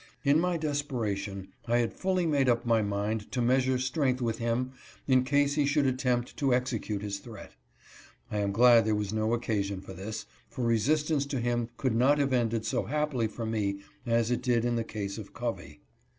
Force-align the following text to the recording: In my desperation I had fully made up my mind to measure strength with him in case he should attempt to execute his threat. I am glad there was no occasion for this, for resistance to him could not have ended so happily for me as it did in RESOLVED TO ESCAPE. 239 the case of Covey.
In 0.23 0.39
my 0.39 0.57
desperation 0.57 1.49
I 1.67 1.77
had 1.77 1.93
fully 1.93 2.25
made 2.25 2.49
up 2.49 2.65
my 2.65 2.81
mind 2.81 3.31
to 3.33 3.39
measure 3.39 3.77
strength 3.77 4.19
with 4.19 4.39
him 4.39 4.71
in 5.07 5.23
case 5.23 5.53
he 5.53 5.67
should 5.67 5.85
attempt 5.85 6.35
to 6.37 6.55
execute 6.55 7.03
his 7.03 7.19
threat. 7.19 7.53
I 8.31 8.39
am 8.39 8.51
glad 8.51 8.83
there 8.83 8.95
was 8.95 9.13
no 9.13 9.35
occasion 9.35 9.79
for 9.79 9.93
this, 9.93 10.25
for 10.49 10.65
resistance 10.65 11.27
to 11.27 11.39
him 11.39 11.69
could 11.77 11.95
not 11.95 12.17
have 12.17 12.33
ended 12.33 12.65
so 12.65 12.85
happily 12.85 13.27
for 13.27 13.45
me 13.45 13.81
as 14.03 14.31
it 14.31 14.41
did 14.41 14.65
in 14.65 14.71
RESOLVED 14.75 14.77
TO 14.77 14.81
ESCAPE. 14.81 14.87
239 14.87 14.87
the 14.87 14.91
case 15.11 15.17
of 15.19 15.33
Covey. 15.35 15.81